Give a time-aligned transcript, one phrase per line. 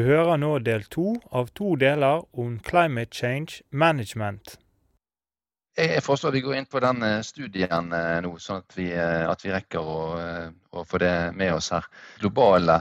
[0.00, 4.54] Du hører nå del to av to deler om Climate Change Management.
[5.76, 8.86] Jeg foreslår foreslår vi går inn på den eh, studien eh, nå, sånn at vi,
[8.96, 9.98] eh, at vi rekker å,
[10.72, 11.90] å få det med oss her.
[12.22, 12.78] Globale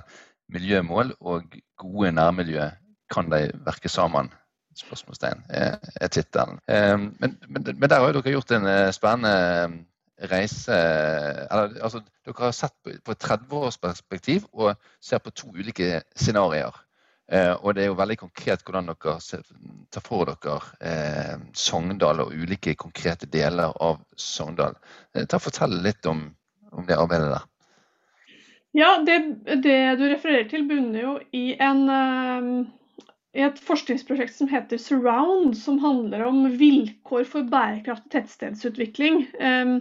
[0.55, 2.71] miljømål og gode nærmiljø,
[3.11, 4.31] kan de verke sammen?
[4.79, 6.63] Spørsmålstegn er, er tittelen.
[6.71, 12.55] Men, men, men der har jo dere gjort en spennende reise eller, altså, Dere har
[12.55, 16.85] sett på et 30-årsperspektiv og ser på to ulike scenarioer.
[17.31, 19.19] Eh, og det er jo veldig konkret hvordan dere
[19.93, 24.77] tar for dere eh, Sogndal og ulike konkrete deler av Sogndal.
[25.13, 26.23] Eh, ta Fortell litt om,
[26.71, 27.45] om, det arbeidet der.
[28.73, 29.19] Ja, det,
[29.61, 33.05] det, du refererer til bunner jo i, en, uh,
[33.37, 39.23] i et forskningsprosjekt som heter Surround, som handler om vilkår for bærekraftig tettstedsutvikling.
[39.41, 39.73] Um,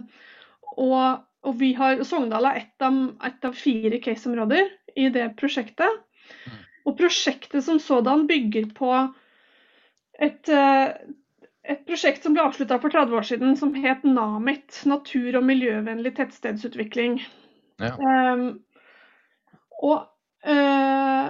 [0.73, 2.97] og, og vi har, Sogndal er ett av,
[3.29, 6.01] et av fire caseområder i det prosjektet.
[6.87, 8.91] Og prosjektet som sådan bygger på
[10.19, 10.87] et, eh,
[11.69, 16.15] et prosjekt som ble avslutta for 30 år siden, som het NAMIT, natur- og miljøvennlig
[16.17, 17.19] tettstedsutvikling.
[17.79, 17.93] Ja.
[17.95, 18.63] Um,
[19.81, 20.09] og,
[20.43, 21.27] uh,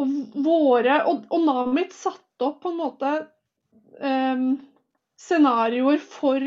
[0.00, 0.12] og,
[0.44, 3.10] våre, og, og, NAMIT satte opp på en måte
[4.00, 4.46] um,
[5.20, 6.46] scenarioer for,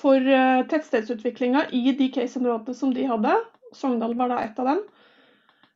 [0.00, 3.36] for uh, tettstedsutviklinga i de caseområdene som de hadde.
[3.76, 4.82] Sogndal var da et av dem.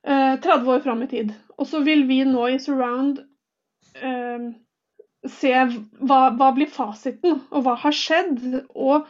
[0.07, 1.33] 30 eh, år fram i tid.
[1.59, 3.21] Og så vil vi nå i Surround
[3.95, 4.47] eh,
[5.31, 8.41] se hva, hva, blir fasiten, og hva har skjedd.
[8.75, 9.07] Og,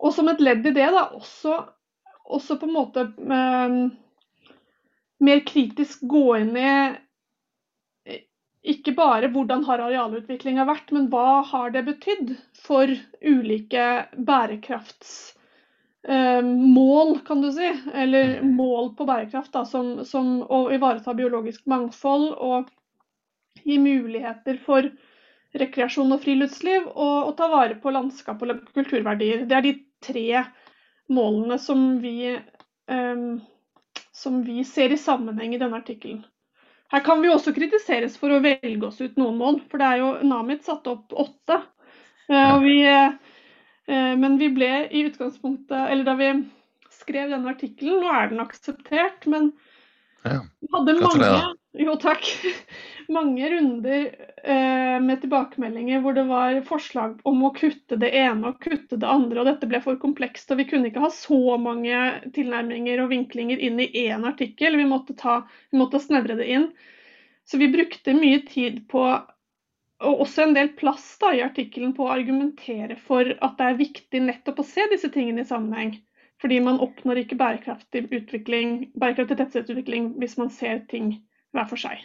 [0.00, 1.60] og som et ledd i det, da, også,
[2.26, 3.78] også på en måte eh,
[5.20, 6.74] mer kritisk gå inn i
[8.70, 12.90] ikke bare hvordan har arealutviklinga vært, men hva har det betydd for
[13.24, 13.84] ulike
[14.28, 15.14] bærekrafts
[16.08, 21.66] Eh, mål, kan du si, eller mål på bærekraft, da, som, som å ivareta biologisk
[21.68, 22.70] mangfold og
[23.66, 24.88] gi muligheter for
[25.60, 29.44] rekreasjon og friluftsliv, og, å ta vare på landskap og kulturverdier.
[29.50, 30.44] Det er de tre
[31.12, 33.24] målene som vi, eh,
[34.16, 36.22] som vi ser i sammenheng i denne artikkelen.
[36.90, 40.00] Her kan vi også kritiseres for å velge oss ut noen mål, for det er
[40.00, 41.60] jo Namit satt opp åtte.
[42.30, 43.12] Uh, og vi, Eh,
[43.90, 46.28] men vi ble i utgangspunktet Eller da vi
[46.94, 49.50] skrev denne artikkelen, nå er den akseptert, men
[50.24, 50.40] ja.
[50.74, 51.30] hadde mange,
[51.80, 52.26] jo, takk,
[53.16, 54.06] mange runder
[54.44, 59.08] eh, med tilbakemeldinger hvor det var forslag om å kutte det ene og kutte det
[59.08, 60.50] andre, og dette ble for komplekst.
[60.52, 62.04] Og vi kunne ikke ha så mange
[62.36, 64.78] tilnærminger og vinklinger inn i én artikkel.
[64.80, 66.70] Vi måtte, ta, vi måtte snevre det inn.
[67.48, 69.06] Så vi brukte mye tid på
[70.00, 73.80] og også en del plass da, i artikkelen på å argumentere for at det er
[73.80, 75.98] viktig nettopp å se disse tingene i sammenheng.
[76.40, 81.18] Fordi man oppnår ikke bærekraftig utvikling, bærekraftig tettstedsutvikling hvis man ser ting
[81.52, 82.00] hver for seg.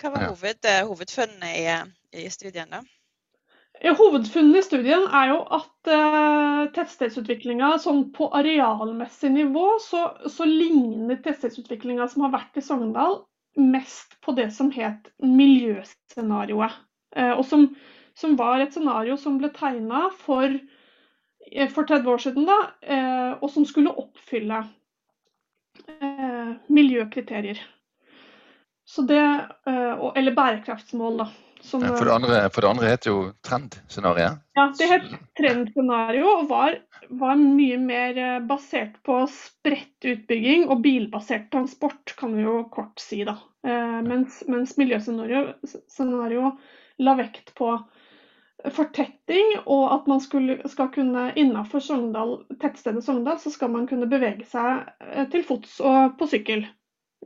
[0.00, 1.66] Hva var hoved, eh, hovedfunnene i,
[2.16, 2.80] i, studien, da?
[3.84, 10.48] Ja, hovedfunnene i studien er jo at uh, tettstedsutviklinga sånn på arealmessig nivå, så, så
[10.48, 13.20] ligner tettstedsutviklinga som har vært i Sogndal,
[13.60, 16.80] mest på det som het miljøscenarioet.
[17.16, 17.68] Eh, og som,
[18.18, 20.56] som, var et scenario som ble tegna for,
[21.50, 24.64] eh, for 30 år siden, da, eh, og som skulle oppfylle
[26.70, 27.58] miljøkriterier.
[28.86, 29.18] Så det,
[29.66, 31.26] eller bærekraftsmål, da.
[31.64, 34.38] Som, for, det andre, for, det andre, het jo trendscenarioet?
[34.54, 35.08] Ja, det het
[35.40, 36.76] trendscenario og var,
[37.08, 43.24] var, mye mer basert på spredt utbygging og bilbasert transport, kan vi jo kort si.
[43.26, 43.34] da.
[44.06, 46.52] mens, mens miljøscenario
[47.02, 47.74] la vekt på
[48.72, 51.82] fortetting, og at man skulle, skal kunne innafor
[52.62, 56.64] tettstedet Sogndal, så skal man kunne bevege seg eh, til fots og på sykkel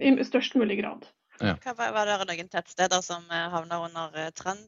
[0.00, 1.06] i størst mulig grad.
[1.38, 1.54] Ja.
[1.78, 4.66] Var det noen tettsteder som eh, havna under eh, trend?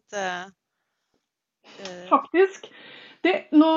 [2.10, 2.70] Faktisk.
[3.20, 3.72] Det, nå,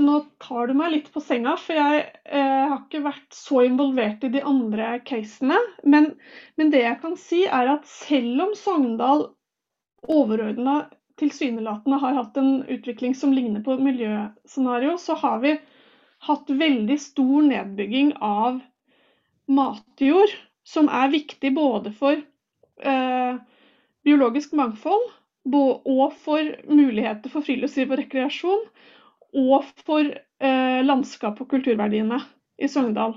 [0.00, 4.24] nå, tar du meg litt på senga, for jeg eh, har ikke vært så involvert
[4.24, 5.58] i de andre casene.
[5.84, 6.14] Men,
[6.56, 9.26] men, det jeg kan si, er at selv om Sogndal
[10.06, 10.84] overordna
[11.18, 15.56] tilsynelatende har hatt en utvikling som ligner på miljøscenario, så har vi
[16.28, 18.60] hatt veldig stor nedbygging av
[19.48, 20.34] matjord,
[20.66, 23.38] som er viktig både for eh,
[24.04, 25.08] biologisk mangfold
[25.48, 28.66] og for muligheter for friluftsliv og rekreasjon,
[29.38, 32.20] og for eh, landskap og kulturverdiene
[32.60, 33.16] i Sogndal.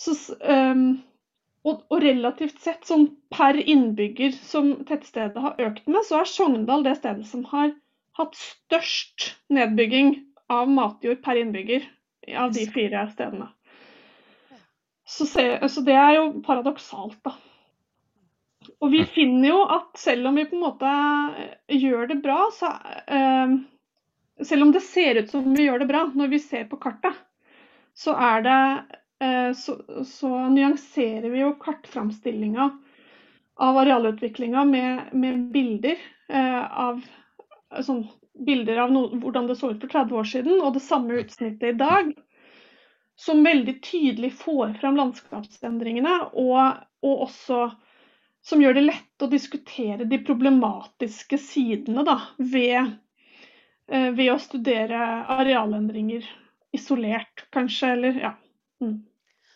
[0.00, 1.00] Så, um,
[1.66, 6.84] og, og, relativt sett, sånn per innbygger som tettstedet har økt med, så er Sogndal
[6.86, 7.74] det stedet som har
[8.16, 10.14] hatt størst nedbygging
[10.50, 11.84] av matjord per innbygger
[12.40, 13.50] av de fire stedene.
[15.10, 17.34] Så, se, så det er jo paradoksalt, da.
[18.80, 20.90] Og vi finner jo at selv om vi på en måte
[21.74, 22.72] gjør det bra, så
[23.10, 23.58] uh,
[24.40, 27.12] Selv om det ser ut som vi gjør det bra når vi ser på kartet,
[27.92, 28.60] så er det
[29.56, 29.74] så,
[30.06, 32.70] så, nyanserer vi jo kartframstillinga
[33.60, 35.98] av arealutviklinga med, med, bilder
[36.32, 37.02] uh, av
[37.84, 38.06] sånn,
[38.46, 41.74] bilder av no, hvordan det så ut for 30 år siden, og det samme utsnittet
[41.74, 42.14] i dag.
[43.20, 47.66] Som veldig tydelig får fram landskapsendringene, og, og også
[48.40, 52.94] som gjør det lett å diskutere de problematiske sidene da, ved,
[53.92, 55.02] eh, ved, å studere
[55.36, 56.24] arealendringer
[56.72, 58.32] isolert, kanskje, eller ja.
[58.80, 59.02] Mm.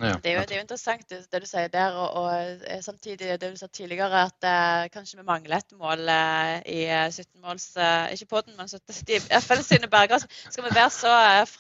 [0.05, 2.63] Ja, det, er jo, det, er jo, interessant det, det du sier der, og, og,
[2.69, 6.81] eh, samtidig det du sa tidligere, at eh, kanskje vi mangler et mål eh, i
[6.89, 10.25] 17-måls eh, Ikke på den, men 17, FN sine berger.
[10.51, 11.55] Skal vi være så eh,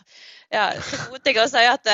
[0.54, 0.68] ja,
[1.10, 1.88] modige og si at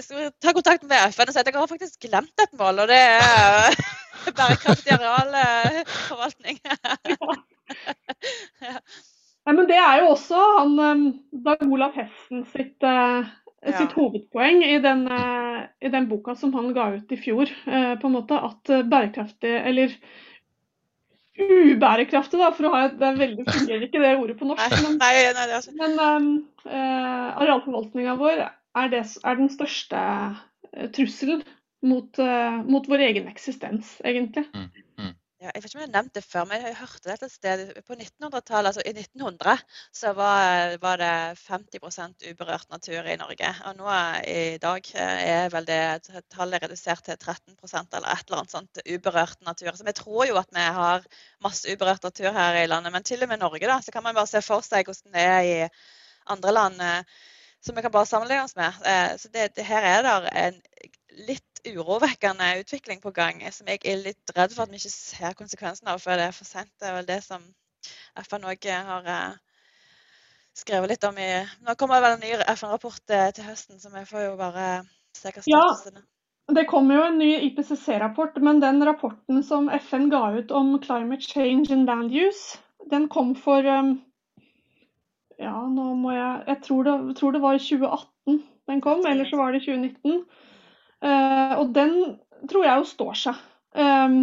[0.00, 2.84] skal vi ta kontakt med FN og si at dere har faktisk glemt et mål,
[2.84, 3.78] og det er
[4.38, 6.60] bærekraftig arealforvaltning.
[8.64, 8.76] ja.
[9.46, 11.04] Ja, men Det er jo også han
[11.44, 12.84] Dag Olav Hesten sitt
[13.66, 17.50] sitt hovedpoeng i den, eh, i den, boka som han ga ut i fjor.
[17.66, 19.94] Eh, på en måte At bærekraftig, eller
[21.40, 24.76] ubærekraftig, da, for å ha et, det veldig fungerer ikke det ordet på norsk.
[24.84, 25.72] Men, nei, nei, altså.
[25.78, 26.26] men um,
[26.66, 30.02] uh, arealforvaltninga vår er, det, er, den største
[30.96, 31.40] trusselen
[31.86, 34.44] mot, uh, mot, vår egen eksistens, egentlig.
[34.52, 35.14] Mm.
[35.40, 37.32] Ja, jeg vet ikke om jeg har nevnt det før, men jeg hørte det et
[37.32, 38.66] sted på 1900-tallet.
[38.74, 39.54] Altså I 1900
[39.96, 43.52] så var, var, det 50% uberørt natur i Norge.
[43.70, 43.94] Og nå
[44.28, 45.78] i dag er vel det
[46.34, 49.72] tallet redusert til 13% eller et eller annet sånt uberørt natur.
[49.78, 51.08] Så vi tror jo at vi har
[51.48, 52.92] masse uberørt natur her i landet.
[52.92, 55.24] Men til og med Norge, da, så kan man bare se for seg hvordan det
[55.24, 55.58] er i
[56.36, 57.20] andre land eh,
[57.64, 58.76] som vi kan bare sammenligne oss med.
[58.84, 60.60] Eh, så det, det her er det en
[61.32, 65.36] litt urovekkende utvikling på gang som jeg er litt redd for at vi ikke ser
[65.38, 66.72] konsekvensene av før det er for sent.
[66.80, 67.44] Det er vel det som
[68.26, 69.34] FN òg har eh,
[70.56, 71.30] skrevet litt om i
[71.66, 74.66] Nå kommer det vel en ny FN-rapport eh, til høsten, så vi får jo bare
[75.16, 76.04] se hva statusen er.
[76.04, 80.74] Ja, det kommer jo en ny IPCC-rapport, men den rapporten som FN ga ut om
[80.82, 82.58] climate change and land use,
[82.90, 83.98] den kom for um,
[85.40, 89.24] Ja, nå må jeg Jeg tror det, tror det var i 2018 den kom, eller
[89.24, 90.24] så var det 2019.
[91.00, 91.94] Uh, og den
[92.50, 93.44] tror jeg jo står seg.
[93.76, 94.18] Um,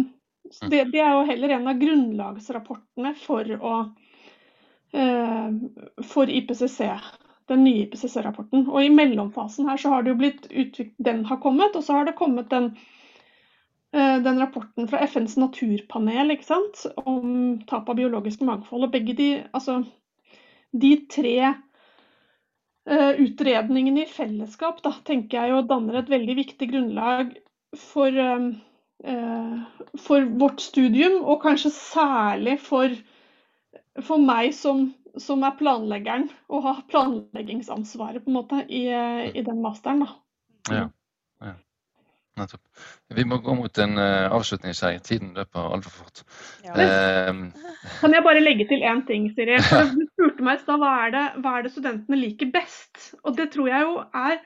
[0.70, 3.72] det, det, er jo heller en av grunnlagsrapportene for, å,
[4.96, 6.80] uh, for IPCC,
[7.50, 8.68] den nye IPCC-rapporten.
[8.70, 11.98] Og i mellomfasen her så har det jo blitt utviklet, den har kommet, og så
[11.98, 12.72] har det kommet den,
[13.96, 16.86] uh, den rapporten fra FNs naturpanel ikke sant?
[17.04, 18.88] om tap av biologisk mangfold.
[18.88, 19.82] Og begge de, altså,
[20.72, 21.54] de tre
[22.88, 27.34] Eh, utredningene i fellesskap da, tenker jeg jo danner et veldig viktig grunnlag
[27.76, 28.46] for, eh,
[29.04, 32.94] eh, for vårt studium, og kanskje særlig for,
[34.00, 34.86] for meg som,
[35.20, 40.06] som, er planleggeren og har planleggingsansvaret på en måte i, i den masteren.
[40.06, 40.16] Da.
[40.72, 41.54] Ja.
[42.38, 42.62] Nettopp.
[43.16, 44.98] Vi må gå mot en uh, avslutning, her.
[45.04, 46.22] Tiden løper altfor fort.
[46.66, 46.76] Ja.
[46.76, 47.48] Uh,
[48.02, 49.58] kan jeg bare legge til én ting, Siri?
[49.68, 50.92] For du spurte meg i stad hva,
[51.42, 53.10] hva er det studentene liker best?
[53.24, 54.38] Og det tror jeg jo er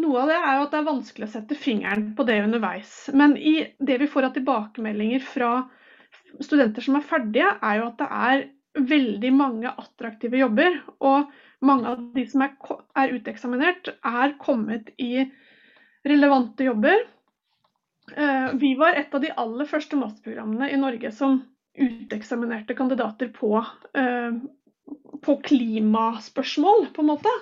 [0.00, 2.92] Noe av det er jo at det er vanskelig å sette fingeren på det underveis.
[3.12, 5.50] Men i det vi får av tilbakemeldinger fra
[6.40, 8.46] studenter som er ferdige, er jo at det er
[8.92, 10.78] veldig mange attraktive jobber.
[11.04, 11.28] Og
[11.68, 12.54] mange av de som er,
[12.98, 15.26] er uteksaminert, er kommet i
[16.04, 17.04] relevante jobber.
[18.16, 21.38] Eh, vi var et av de aller første masterprogrammene i Norge som
[21.78, 23.54] uteksaminerte kandidater på,
[23.94, 24.32] eh,
[25.22, 27.32] på klimaspørsmål, på en måte.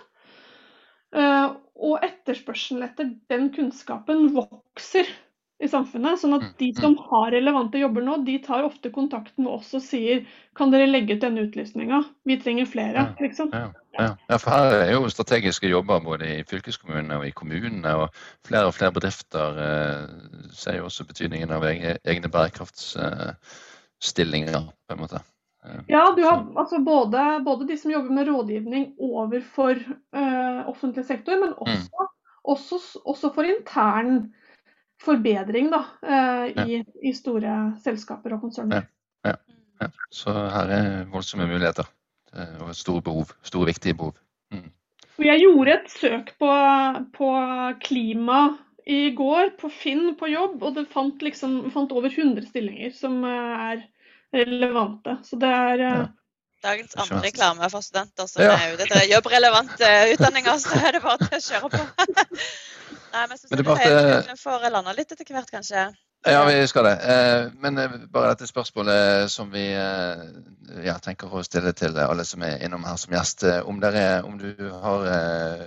[1.16, 1.48] Eh,
[1.80, 5.08] og etterspørselen etter den kunnskapen vokser
[5.60, 6.20] i samfunnet.
[6.20, 6.80] Sånn at mm, de mm.
[6.80, 10.26] som har relevante jobber nå, de tar ofte kontakt med oss og sier
[10.56, 13.08] kan dere legge ut denne utlysninga, vi trenger flere.
[13.24, 13.50] liksom.
[13.56, 17.90] Ja, ja, ja, for her er jo strategiske jobber både i fylkeskommunene og i kommunene.
[18.04, 18.08] Og
[18.46, 20.02] flere og flere bedrifter eh,
[20.56, 25.18] ser jo også betydningen av egne bærekraftstillinger, på en måte.
[25.64, 29.74] Eh, ja, du har altså både, både, de som jobber med rådgivning overfor
[30.16, 31.62] uh, offentlig sektor, men mm.
[31.66, 31.96] også, mm.
[32.54, 34.10] også, også for intern
[35.00, 38.82] forbedring da, eh, i, i store selskaper og konserner.
[39.24, 39.34] Ja.
[40.12, 41.99] Så her er voldsomme muligheter eh,
[42.32, 43.32] og store behov.
[43.42, 44.14] Store, viktige behov.
[44.52, 44.68] Mm.
[45.20, 46.50] Jeg gjorde et søk på,
[47.16, 47.30] på
[47.84, 48.40] klima
[48.86, 53.20] i går, på Finn på jobb, og det fant, liksom, fant over 100 stillinger som
[53.28, 53.82] eh, er
[54.40, 55.18] relevante.
[55.26, 56.08] Så det er eh, Ja.
[56.60, 58.52] Dagens andre reklame for studenter som Ja.
[58.52, 61.80] er ute etter jobbrelevante utdanninger, så er det bare til å kjøre på.
[63.14, 63.86] Nei, men så Men det er bare
[64.28, 65.86] jeg får landa litt etter hvert, kanskje.
[66.28, 66.92] Ja, vi skal det.
[67.12, 70.24] Eh, Men eh, bare dette spørsmålet som vi eh,
[70.84, 73.44] ja, tenker å stille til alle som er innom her som gjest.
[73.48, 74.50] eh, Om, er, om du
[74.82, 75.64] har eh,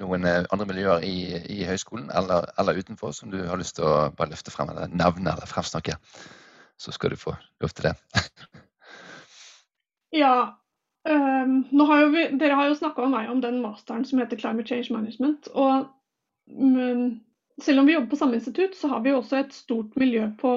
[0.00, 1.16] noen eh, andre miljøer i,
[1.58, 4.88] i høyskolen eller, eller utenfor som du har lyst til å bare løfte frem eller
[4.88, 5.98] nevne eller fremsnakke,
[6.80, 7.96] så skal du få lov til det.
[10.12, 10.58] Ja.
[11.08, 14.20] Um, nå har jo vi, dere har jo snakka med meg om den masteren som
[14.20, 15.48] heter Climate Change Management.
[15.56, 15.86] Og
[16.52, 17.06] mm,
[17.60, 20.54] selv om vi jobber på samme institutt, så har vi også et stort miljø på,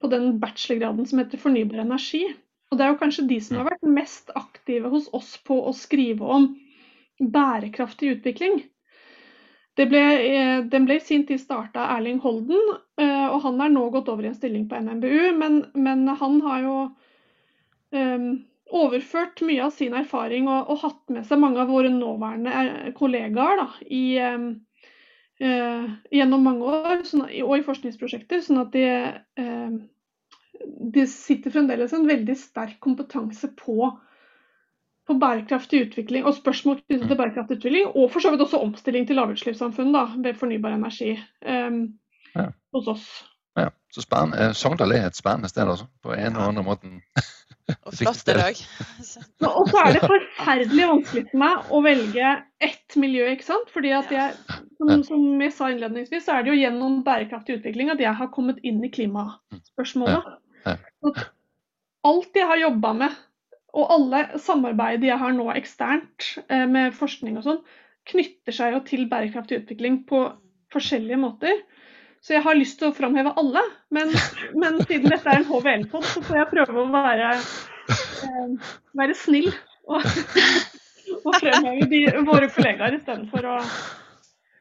[0.00, 2.24] på den bachelorgraden som heter fornybar energi.
[2.70, 5.74] Og det er jo kanskje de som har vært mest aktive hos oss på å
[5.76, 6.50] skrive om
[7.18, 8.60] bærekraftig utvikling.
[9.78, 13.84] Ble, eh, den ble i sin tid starta Erling Holden, eh, og han er nå
[13.94, 15.36] gått over i en stilling på NMBU.
[15.38, 16.78] Men, men han har jo
[17.94, 18.26] um,
[18.74, 23.62] overført mye av sin erfaring og, og hatt med seg mange av våre nåværende kollegaer
[23.62, 24.50] da, i, eh,
[25.40, 28.42] eh, gjennom mange år sånn, og i forskningsprosjekter.
[28.44, 28.84] Sånn at de,
[29.38, 29.78] eh,
[30.96, 33.92] de sitter fremdeles en veldig sterk kompetanse på,
[35.08, 39.06] på bærekraftig utvikling og spørsmål knyttet til bærekraftig utvikling, og for så vidt også omstilling
[39.08, 41.82] til lavutslippssamfunn ved fornybar energi eh,
[42.36, 42.50] Ja.
[42.74, 43.08] hos oss.
[43.58, 44.04] Ja, så.
[44.38, 45.88] Eh, Sogndal er et spennende sted, altså.
[46.02, 47.00] På en og annen måten.
[47.68, 48.58] Og flott i dag.
[49.04, 49.22] Så-
[49.58, 52.32] Og så er det forferdelig vanskelig for meg å velge
[52.64, 53.70] ett miljø, ikke sant.
[53.74, 54.34] Fordi at jeg,
[54.78, 58.30] som, som jeg sa innledningsvis, så er det jo gjennom bærekraftig utvikling at jeg har
[58.34, 60.32] kommet inn i klimaspørsmålet.
[62.08, 63.16] Alt jeg har jobba med,
[63.76, 67.58] og alle samarbeid jeg har nå eksternt eh, med forskning og sånn,
[68.08, 70.22] knytter seg jo til bærekraftig utvikling på
[70.72, 71.60] forskjellige måter.
[72.24, 73.62] Så jeg har lyst til å framheve alle,
[73.94, 74.10] men,
[74.58, 77.30] men siden dette er en HVL-pod, så får jeg prøve å være,
[77.94, 79.48] eh, være snill
[79.88, 80.02] og,
[81.22, 83.56] og fremheve de, våre kollegaer istedenfor å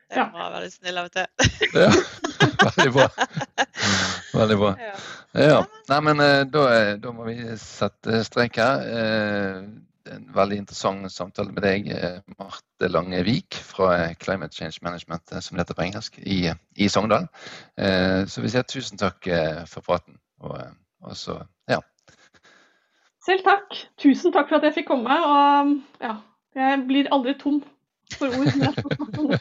[0.08, 0.22] Ja.
[0.22, 1.26] Jeg må være snill av og til.
[1.76, 1.90] Ja,
[2.70, 3.08] veldig bra.
[4.38, 4.70] Veldig bra.
[4.80, 4.94] Ja.
[5.36, 5.58] Ja.
[5.90, 8.88] Nei, men eh, da, eh, da må vi sette strek her.
[10.08, 11.88] Eh, En veldig interessant samtale med deg,
[12.38, 16.52] Marte Marte Langevik fra eh, Climate Change Management, eh, som det heter på engelsk, i,
[16.76, 17.28] i Sogndal.
[17.78, 20.18] Eh, Så vi sier tusen takk eh, for praten.
[20.40, 20.74] Og, eh,
[21.04, 21.80] og så, ja.
[23.26, 23.76] Selv takk.
[24.00, 25.12] Tusen takk for at jeg fikk komme.
[25.12, 26.14] Og ja,
[26.56, 27.60] jeg blir aldri tom
[28.16, 29.36] for ord.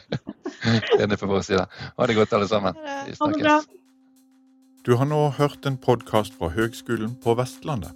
[0.99, 1.63] Enig fra vår side.
[1.97, 2.75] Ha det godt, alle sammen.
[3.07, 3.69] Vi snakkes.
[4.87, 7.95] Du har nå hørt en podkast fra Høgskolen på Vestlandet.